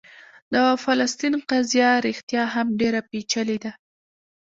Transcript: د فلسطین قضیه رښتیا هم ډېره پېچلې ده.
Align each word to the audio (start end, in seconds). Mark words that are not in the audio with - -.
د 0.53 0.55
فلسطین 0.83 1.33
قضیه 1.49 1.89
رښتیا 2.07 2.43
هم 2.53 2.67
ډېره 2.79 3.01
پېچلې 3.09 3.57
ده. 3.63 3.71